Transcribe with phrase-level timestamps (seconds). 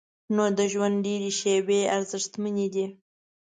[0.35, 2.85] نو د ژوند ډېرې شیبې ارزښتمنې دي.